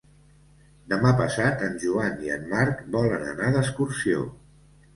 [0.93, 4.27] Demà passat en Joan i en Marc volen anar d'excursió.